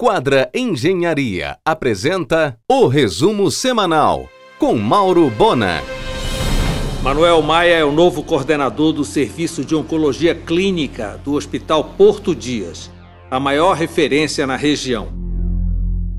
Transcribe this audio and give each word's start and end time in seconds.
Quadra 0.00 0.48
Engenharia 0.54 1.58
apresenta 1.64 2.56
o 2.70 2.86
resumo 2.86 3.50
semanal 3.50 4.28
com 4.56 4.76
Mauro 4.76 5.28
Bona. 5.28 5.82
Manuel 7.02 7.42
Maia 7.42 7.78
é 7.78 7.84
o 7.84 7.90
novo 7.90 8.22
coordenador 8.22 8.92
do 8.92 9.04
Serviço 9.04 9.64
de 9.64 9.74
Oncologia 9.74 10.36
Clínica 10.36 11.20
do 11.24 11.32
Hospital 11.32 11.82
Porto 11.98 12.32
Dias, 12.32 12.88
a 13.28 13.40
maior 13.40 13.72
referência 13.74 14.46
na 14.46 14.54
região. 14.54 15.08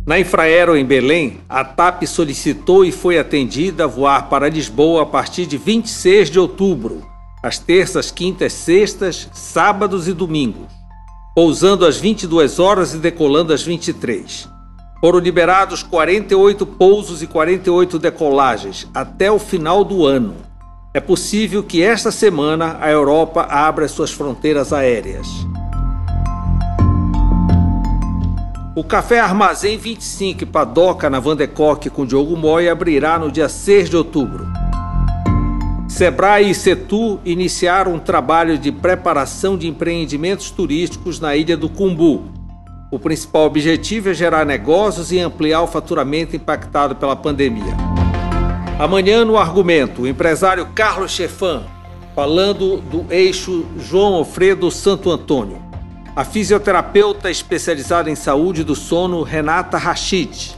Na 0.05 0.19
Infraero, 0.19 0.75
em 0.75 0.83
Belém, 0.83 1.39
a 1.47 1.63
TAP 1.63 2.03
solicitou 2.03 2.83
e 2.83 2.91
foi 2.91 3.17
atendida 3.17 3.85
a 3.85 3.87
voar 3.87 4.27
para 4.27 4.49
Lisboa 4.49 5.03
a 5.03 5.05
partir 5.05 5.45
de 5.45 5.57
26 5.57 6.29
de 6.29 6.37
outubro, 6.37 7.01
às 7.41 7.57
terças, 7.57 8.11
quintas, 8.11 8.51
sextas, 8.51 9.29
sábados 9.31 10.09
e 10.09 10.11
domingos, 10.11 10.78
pousando 11.35 11.85
às 11.85 11.97
22 11.97 12.59
horas 12.59 12.93
e 12.93 12.97
decolando 12.97 13.53
às 13.53 13.63
23. 13.63 14.47
Foram 14.99 15.19
liberados 15.19 15.81
48 15.81 16.65
pousos 16.65 17.21
e 17.21 17.27
48 17.27 17.97
decolagens 17.97 18.87
até 18.93 19.31
o 19.31 19.39
final 19.39 19.83
do 19.83 20.05
ano. 20.05 20.35
É 20.93 20.99
possível 20.99 21.63
que 21.63 21.81
esta 21.81 22.11
semana 22.11 22.77
a 22.81 22.89
Europa 22.89 23.47
abra 23.49 23.87
suas 23.87 24.11
fronteiras 24.11 24.73
aéreas. 24.73 25.27
O 28.75 28.83
Café 28.83 29.19
Armazém 29.19 29.77
25 29.77 30.45
Padoca 30.47 31.09
na 31.09 31.19
Vandecoque 31.19 31.89
com 31.89 32.05
Diogo 32.05 32.35
Moy 32.35 32.67
abrirá 32.67 33.19
no 33.19 33.31
dia 33.31 33.47
6 33.47 33.89
de 33.89 33.97
outubro. 33.97 34.58
Sebrae 35.99 36.49
e 36.49 36.55
Setu 36.55 37.19
iniciaram 37.25 37.95
um 37.95 37.99
trabalho 37.99 38.57
de 38.57 38.71
preparação 38.71 39.57
de 39.57 39.67
empreendimentos 39.67 40.49
turísticos 40.49 41.19
na 41.19 41.35
ilha 41.35 41.57
do 41.57 41.67
Cumbu. 41.67 42.23
O 42.89 42.97
principal 42.97 43.43
objetivo 43.43 44.07
é 44.07 44.13
gerar 44.13 44.45
negócios 44.45 45.11
e 45.11 45.19
ampliar 45.19 45.61
o 45.61 45.67
faturamento 45.67 46.37
impactado 46.37 46.95
pela 46.95 47.17
pandemia. 47.17 47.75
Amanhã, 48.79 49.25
no 49.25 49.37
argumento, 49.37 50.03
o 50.03 50.07
empresário 50.07 50.67
Carlos 50.73 51.11
Chefan, 51.11 51.63
falando 52.15 52.77
do 52.77 53.05
eixo 53.09 53.65
João 53.77 54.13
Alfredo 54.13 54.71
Santo 54.71 55.11
Antônio 55.11 55.61
a 56.15 56.23
fisioterapeuta 56.23 57.29
especializada 57.29 58.09
em 58.09 58.15
saúde 58.15 58.63
do 58.63 58.73
sono 58.73 59.21
Renata 59.21 59.77
Rachid 59.77 60.55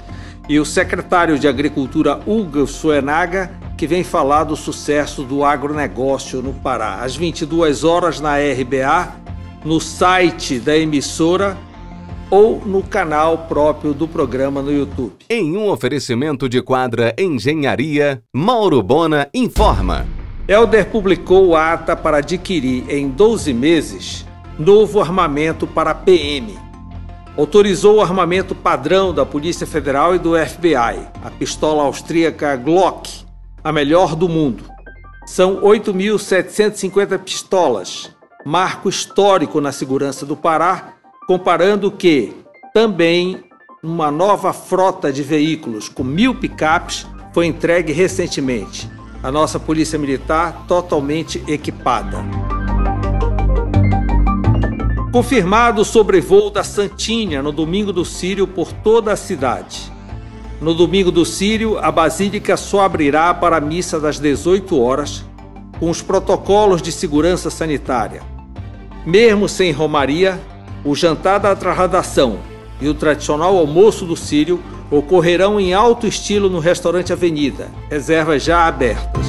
e 0.48 0.60
o 0.60 0.66
secretário 0.66 1.40
de 1.40 1.48
Agricultura 1.48 2.20
Hugo 2.28 2.68
Suenaga, 2.68 3.60
que 3.82 3.88
vem 3.88 4.04
falar 4.04 4.44
do 4.44 4.56
sucesso 4.56 5.24
do 5.24 5.44
agronegócio 5.44 6.40
no 6.40 6.54
Pará. 6.54 7.02
Às 7.02 7.16
22 7.16 7.84
horas 7.84 8.20
na 8.20 8.36
RBA, 8.38 9.12
no 9.66 9.80
site 9.80 10.60
da 10.60 10.78
emissora 10.78 11.58
ou 12.30 12.62
no 12.64 12.84
canal 12.84 13.48
próprio 13.48 13.92
do 13.92 14.08
programa 14.08 14.62
no 14.62 14.72
YouTube. 14.72 15.14
Em 15.28 15.58
um 15.58 15.68
oferecimento 15.68 16.48
de 16.48 16.62
quadra 16.62 17.16
Engenharia, 17.18 18.22
Mauro 18.32 18.84
Bona 18.84 19.28
informa. 19.34 20.06
Elder 20.48 20.86
publicou 20.92 21.56
ata 21.56 21.96
para 21.96 22.18
adquirir 22.18 22.86
em 22.88 23.10
12 23.10 23.52
meses 23.52 24.28
novo 24.60 25.02
armamento 25.02 25.66
para 25.66 25.90
a 25.90 25.96
PM. 25.96 26.56
Autorizou 27.36 27.96
o 27.96 28.02
armamento 28.02 28.54
padrão 28.54 29.12
da 29.12 29.26
Polícia 29.26 29.66
Federal 29.66 30.14
e 30.14 30.20
do 30.20 30.38
FBI, 30.38 31.00
a 31.24 31.32
pistola 31.32 31.82
austríaca 31.82 32.56
Glock, 32.56 33.31
a 33.64 33.72
melhor 33.72 34.16
do 34.16 34.28
mundo. 34.28 34.64
São 35.26 35.62
8.750 35.62 37.20
pistolas, 37.20 38.12
marco 38.46 38.90
histórico 38.90 39.62
na 39.62 39.72
segurança 39.72 40.26
do 40.26 40.36
Pará, 40.36 40.96
comparando 41.28 41.92
que 41.92 42.34
também 42.74 43.44
uma 43.84 44.12
nova 44.12 44.54
frota 44.54 45.12
de 45.12 45.24
veículos 45.24 45.90
com 45.90 46.04
mil 46.04 46.36
picapes 46.36 47.08
foi 47.34 47.46
entregue 47.46 47.94
recentemente. 47.94 48.90
A 49.24 49.32
nossa 49.32 49.60
Polícia 49.60 50.00
Militar 50.00 50.66
totalmente 50.68 51.44
equipada. 51.48 52.18
Confirmado 55.12 55.82
o 55.82 55.86
sobrevoo 55.86 56.50
da 56.50 56.64
Santinha 56.64 57.44
no 57.44 57.52
domingo 57.52 57.94
do 57.94 58.04
Sírio 58.04 58.48
por 58.48 58.72
toda 58.72 59.12
a 59.12 59.16
cidade. 59.16 59.91
No 60.62 60.76
domingo 60.76 61.12
do 61.12 61.26
Sírio, 61.26 61.80
a 61.80 61.92
Basílica 61.92 62.56
só 62.56 62.82
abrirá 62.82 63.34
para 63.34 63.58
a 63.58 63.60
missa 63.60 64.00
das 64.00 64.20
18 64.20 64.80
horas, 64.80 65.26
com 65.80 65.90
os 65.90 66.04
protocolos 66.04 66.84
de 66.84 66.92
segurança 66.92 67.50
sanitária. 67.50 68.22
Mesmo 69.04 69.50
sem 69.50 69.72
romaria, 69.72 70.40
o 70.86 70.96
jantar 70.96 71.40
da 71.40 71.56
trasladação 71.56 72.38
e 72.80 72.88
o 72.88 72.94
tradicional 72.94 73.58
almoço 73.58 74.06
do 74.06 74.16
Sírio 74.16 74.62
ocorrerão 74.92 75.60
em 75.60 75.74
alto 75.74 76.06
estilo 76.06 76.48
no 76.48 76.60
restaurante 76.60 77.12
Avenida, 77.12 77.68
reservas 77.90 78.44
já 78.44 78.68
abertas. 78.68 79.26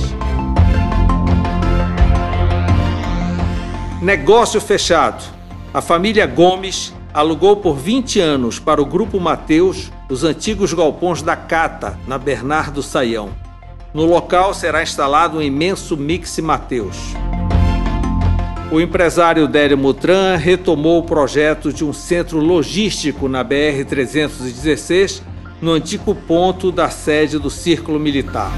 Negócio 4.03 4.61
fechado 4.61 5.25
a 5.73 5.81
família 5.81 6.27
Gomes 6.27 6.93
alugou 7.15 7.57
por 7.57 7.75
20 7.77 8.21
anos 8.21 8.59
para 8.59 8.83
o 8.83 8.85
Grupo 8.85 9.19
Mateus 9.19 9.91
os 10.13 10.25
antigos 10.25 10.75
galpões 10.75 11.23
da 11.23 11.35
Cata, 11.35 11.99
na 12.07 12.19
Bernardo 12.19 12.83
Saião. 12.83 13.31
No 13.95 14.05
local 14.05 14.53
será 14.53 14.83
instalado 14.83 15.39
um 15.39 15.43
imenso 15.43 15.97
Mix 15.97 16.39
Mateus. 16.39 17.15
O 18.71 18.79
empresário 18.79 19.49
Délio 19.49 19.79
Mutran 19.79 20.37
retomou 20.37 20.99
o 20.99 21.03
projeto 21.03 21.73
de 21.73 21.83
um 21.83 21.95
centro 21.95 22.39
logístico 22.41 23.27
na 23.27 23.43
BR-316, 23.43 25.23
no 25.63 25.73
antigo 25.73 26.15
ponto 26.15 26.71
da 26.71 26.91
sede 26.91 27.39
do 27.39 27.49
Círculo 27.49 27.99
Militar. 27.99 28.53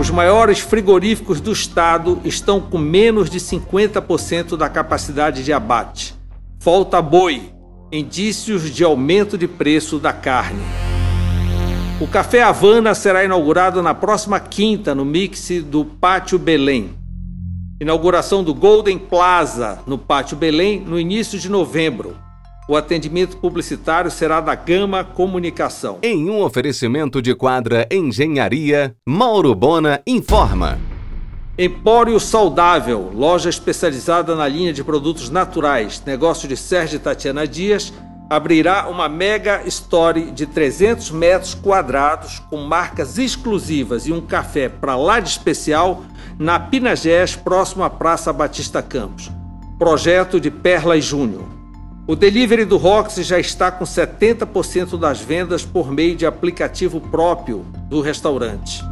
Os 0.00 0.08
maiores 0.08 0.60
frigoríficos 0.60 1.38
do 1.38 1.52
estado 1.52 2.18
estão 2.24 2.62
com 2.62 2.78
menos 2.78 3.28
de 3.28 3.38
50% 3.38 4.56
da 4.56 4.70
capacidade 4.70 5.44
de 5.44 5.52
abate. 5.52 6.14
Falta 6.58 7.02
boi, 7.02 7.52
indícios 7.90 8.70
de 8.70 8.82
aumento 8.84 9.38
de 9.38 9.46
preço 9.46 9.98
da 9.98 10.12
carne. 10.12 10.62
O 12.00 12.06
Café 12.06 12.42
Havana 12.42 12.94
será 12.94 13.24
inaugurado 13.24 13.82
na 13.82 13.94
próxima 13.94 14.38
quinta 14.38 14.94
no 14.94 15.04
mix 15.04 15.48
do 15.64 15.84
Pátio 15.84 16.38
Belém. 16.38 16.90
Inauguração 17.80 18.44
do 18.44 18.54
Golden 18.54 18.98
Plaza 18.98 19.78
no 19.86 19.96
Pátio 19.96 20.36
Belém 20.36 20.80
no 20.80 20.98
início 20.98 21.38
de 21.38 21.48
novembro. 21.48 22.16
O 22.68 22.76
atendimento 22.76 23.36
publicitário 23.36 24.10
será 24.10 24.40
da 24.40 24.54
Gama 24.54 25.04
Comunicação. 25.04 25.98
Em 26.02 26.28
um 26.28 26.42
oferecimento 26.42 27.22
de 27.22 27.34
quadra 27.34 27.86
Engenharia, 27.90 28.94
Mauro 29.06 29.54
Bona 29.54 30.02
informa. 30.06 30.78
Empório 31.58 32.20
Saudável, 32.20 33.10
loja 33.14 33.48
especializada 33.48 34.36
na 34.36 34.46
linha 34.46 34.74
de 34.74 34.84
produtos 34.84 35.30
naturais, 35.30 36.02
negócio 36.04 36.46
de 36.46 36.54
Sérgio 36.54 37.00
Tatiana 37.00 37.48
Dias, 37.48 37.94
abrirá 38.28 38.86
uma 38.88 39.08
mega 39.08 39.62
story 39.64 40.32
de 40.32 40.44
300 40.44 41.10
metros 41.12 41.54
quadrados 41.54 42.40
com 42.50 42.58
marcas 42.58 43.16
exclusivas 43.16 44.06
e 44.06 44.12
um 44.12 44.20
café 44.20 44.68
para 44.68 44.96
lá 44.96 45.18
de 45.18 45.30
especial 45.30 46.04
na 46.38 46.60
Pinagés, 46.60 47.34
próximo 47.34 47.84
à 47.84 47.88
Praça 47.88 48.34
Batista 48.34 48.82
Campos. 48.82 49.30
Projeto 49.78 50.38
de 50.38 50.50
Perla 50.50 50.94
e 50.98 51.00
Júnior. 51.00 51.46
O 52.06 52.14
delivery 52.14 52.66
do 52.66 52.76
Roxy 52.76 53.22
já 53.22 53.38
está 53.38 53.70
com 53.70 53.86
70% 53.86 54.98
das 54.98 55.22
vendas 55.22 55.64
por 55.64 55.90
meio 55.90 56.14
de 56.14 56.26
aplicativo 56.26 57.00
próprio 57.00 57.64
do 57.88 58.02
restaurante. 58.02 58.84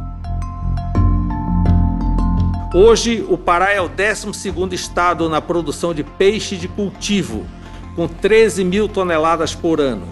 Hoje, 2.77 3.25
o 3.29 3.37
Pará 3.37 3.71
é 3.71 3.79
o 3.79 3.87
12º 3.87 4.73
estado 4.73 5.29
na 5.29 5.39
produção 5.39 5.93
de 5.93 6.03
peixe 6.03 6.57
de 6.57 6.67
cultivo, 6.67 7.45
com 7.95 8.05
13 8.05 8.65
mil 8.65 8.89
toneladas 8.89 9.55
por 9.55 9.79
ano. 9.79 10.05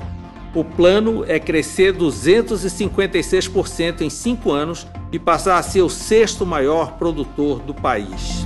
O 0.55 0.63
plano 0.63 1.25
é 1.27 1.39
crescer 1.39 1.93
256% 1.93 3.99
em 3.99 4.09
cinco 4.09 4.49
anos 4.49 4.87
e 5.11 5.19
passar 5.19 5.57
a 5.57 5.61
ser 5.61 5.81
o 5.81 5.89
sexto 5.89 6.45
maior 6.45 6.93
produtor 6.93 7.59
do 7.59 7.73
país. 7.73 8.45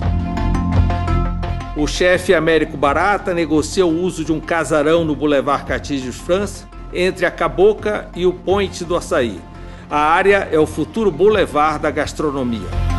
O 1.76 1.86
chefe 1.86 2.34
Américo 2.34 2.76
Barata 2.76 3.36
negocia 3.36 3.86
o 3.86 4.02
uso 4.02 4.26
de 4.26 4.32
um 4.32 4.40
casarão 4.40 5.06
no 5.06 5.16
Boulevard 5.16 5.64
Catígios 5.64 6.16
França 6.16 6.68
entre 6.92 7.24
a 7.24 7.30
Caboca 7.30 8.10
e 8.16 8.26
o 8.26 8.34
Point 8.34 8.84
do 8.84 8.96
Açaí. 8.96 9.40
A 9.88 10.00
área 10.00 10.50
é 10.52 10.58
o 10.58 10.66
futuro 10.66 11.12
Boulevard 11.12 11.84
da 11.84 11.92
gastronomia. 11.92 12.97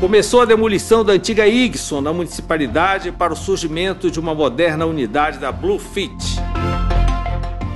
Começou 0.00 0.42
a 0.42 0.44
demolição 0.44 1.04
da 1.04 1.12
antiga 1.14 1.48
Igson 1.48 2.00
na 2.00 2.12
municipalidade 2.12 3.10
para 3.10 3.32
o 3.32 3.36
surgimento 3.36 4.08
de 4.08 4.20
uma 4.20 4.32
moderna 4.32 4.86
unidade 4.86 5.38
da 5.38 5.50
Bluefit. 5.50 6.14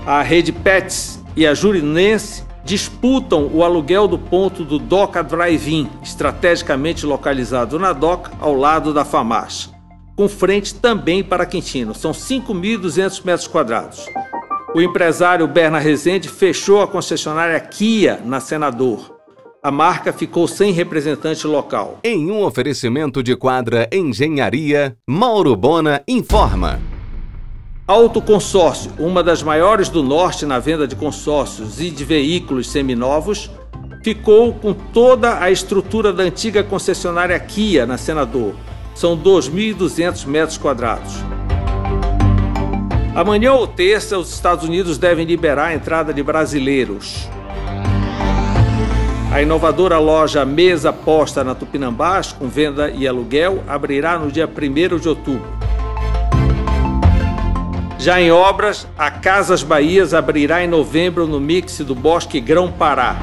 A 0.07 0.23
rede 0.23 0.53
Pets 0.53 1.21
e 1.35 1.45
a 1.45 1.53
Jurinense 1.53 2.45
disputam 2.65 3.51
o 3.53 3.65
aluguel 3.65 4.07
do 4.07 4.17
ponto 4.17 4.65
do 4.65 4.79
Doca 4.79 5.21
Drive-In, 5.21 5.91
estrategicamente 6.01 7.05
localizado 7.05 7.77
na 7.77 7.93
Doca, 7.93 8.31
ao 8.39 8.55
lado 8.55 8.95
da 8.95 9.05
FAMAS, 9.05 9.73
com 10.15 10.29
frente 10.29 10.77
também 10.77 11.25
para 11.25 11.45
Quintino. 11.45 11.93
São 11.93 12.13
5.200 12.13 13.25
metros 13.25 13.49
quadrados. 13.49 14.07
O 14.73 14.81
empresário 14.81 15.49
Berna 15.49 15.81
Rezende 15.81 16.29
fechou 16.29 16.83
a 16.83 16.87
concessionária 16.87 17.59
Kia 17.59 18.21
na 18.25 18.39
Senador. 18.39 19.12
A 19.65 19.71
marca 19.71 20.13
ficou 20.13 20.49
sem 20.49 20.73
representante 20.73 21.47
local. 21.47 22.01
Em 22.03 22.33
um 22.33 22.43
oferecimento 22.43 23.23
de 23.23 23.37
quadra 23.37 23.89
Engenharia, 23.93 24.97
Mauro 25.07 25.55
Bona 25.55 26.03
informa. 26.09 26.81
Autoconsórcio, 27.87 28.91
uma 28.99 29.23
das 29.23 29.41
maiores 29.41 29.89
do 29.89 30.03
norte 30.03 30.45
na 30.45 30.59
venda 30.59 30.85
de 30.89 30.97
consórcios 30.97 31.81
e 31.81 31.91
de 31.91 32.05
veículos 32.05 32.73
seminovos, 32.73 33.53
ficou 34.03 34.53
com 34.53 34.75
toda 34.75 35.39
a 35.39 35.49
estrutura 35.49 36.13
da 36.13 36.25
antiga 36.25 36.65
concessionária 36.65 37.39
Kia 37.39 37.87
na 37.87 37.97
Senador. 37.97 38.57
São 38.97 39.17
2.200 39.17 40.27
metros 40.27 40.59
quadrados. 40.59 41.15
Amanhã 43.15 43.53
ou 43.53 43.69
terça, 43.69 44.19
os 44.19 44.35
Estados 44.35 44.65
Unidos 44.65 44.99
devem 44.99 45.25
liberar 45.25 45.67
a 45.67 45.75
entrada 45.75 46.13
de 46.13 46.21
brasileiros. 46.21 47.29
A 49.33 49.41
inovadora 49.41 49.99
loja 49.99 50.45
Mesa 50.45 50.93
Posta 50.93 51.43
na 51.43 51.55
Tupinambás, 51.55 52.33
com 52.33 52.49
venda 52.49 52.91
e 52.91 53.09
aluguel, 53.09 53.65
abrirá 53.67 54.19
no 54.19 54.31
dia 54.31 54.47
1 54.47 54.99
de 54.99 55.09
outubro. 55.09 55.49
Já 57.99 58.21
em 58.21 58.31
obras, 58.31 58.87
a 58.99 59.11
Casas 59.11 59.63
Bahias 59.63 60.13
abrirá 60.13 60.63
em 60.63 60.69
novembro 60.69 61.27
no 61.27 61.41
mix 61.41 61.79
do 61.79 61.95
Bosque 61.95 62.41
Grão 62.41 62.71
Pará. 62.71 63.17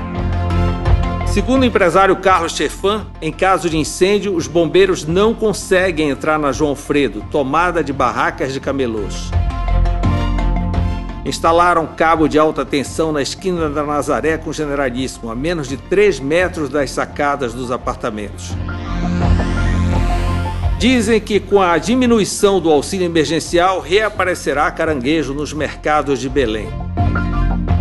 Segundo 1.28 1.62
o 1.62 1.66
empresário 1.66 2.16
Carlos 2.16 2.54
Chefan, 2.56 3.06
em 3.22 3.32
caso 3.32 3.70
de 3.70 3.78
incêndio, 3.78 4.36
os 4.36 4.48
bombeiros 4.48 5.06
não 5.06 5.32
conseguem 5.32 6.10
entrar 6.10 6.40
na 6.40 6.52
João 6.52 6.76
Fredo, 6.76 7.24
tomada 7.30 7.84
de 7.84 7.94
barracas 7.94 8.52
de 8.52 8.60
camelôs. 8.60 9.30
Instalaram 11.25 11.86
cabo 11.86 12.27
de 12.27 12.39
alta 12.39 12.63
tensão 12.63 13.12
na 13.12 13.21
esquina 13.21 13.69
da 13.69 13.83
Nazaré 13.83 14.38
com 14.38 14.54
Generalíssimo, 14.54 15.30
a 15.30 15.36
menos 15.36 15.68
de 15.68 15.75
3 15.75 16.19
metros 16.19 16.69
das 16.69 16.92
sacadas 16.92 17.54
dos 17.54 17.71
apartamentos. 17.71 18.51
Dizem 20.80 21.19
que 21.19 21.42
com 21.42 21.62
a 21.62 21.77
diminuição 21.77 22.62
do 22.62 22.71
auxílio 22.71 23.06
emergencial 23.06 23.81
reaparecerá 23.81 24.71
caranguejo 24.71 25.33
nos 25.33 25.51
mercados 25.51 26.19
de 26.19 26.30
Belém. 26.30 26.69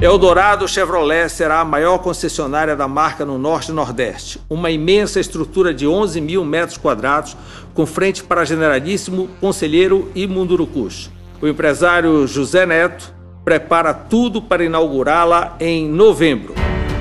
Eldorado 0.02 0.66
Chevrolet 0.66 1.28
será 1.28 1.60
a 1.60 1.64
maior 1.64 1.98
concessionária 1.98 2.74
da 2.74 2.88
marca 2.88 3.24
no 3.24 3.38
Norte 3.38 3.70
e 3.70 3.74
Nordeste. 3.74 4.40
Uma 4.50 4.70
imensa 4.70 5.20
estrutura 5.20 5.72
de 5.72 5.86
11 5.86 6.20
mil 6.20 6.44
metros 6.44 6.76
quadrados, 6.76 7.36
com 7.72 7.86
frente 7.86 8.22
para 8.22 8.44
Generalíssimo, 8.44 9.28
Conselheiro 9.40 10.10
e 10.14 10.26
Mundurucus. 10.26 11.08
O 11.40 11.46
empresário 11.46 12.26
José 12.26 12.66
Neto 12.66 13.17
prepara 13.48 13.94
tudo 13.94 14.42
para 14.42 14.62
inaugurá-la 14.62 15.56
em 15.58 15.88
novembro. 15.88 16.54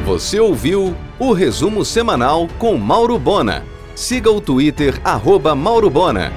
Você 0.06 0.40
ouviu 0.40 0.96
o 1.20 1.34
resumo 1.34 1.84
semanal 1.84 2.48
com 2.58 2.78
Mauro 2.78 3.20
Bona. 3.20 3.66
Siga 3.94 4.32
o 4.32 4.40
Twitter, 4.40 4.98
arroba 5.04 5.54
Mauro 5.54 5.90
Bona. 5.90 6.32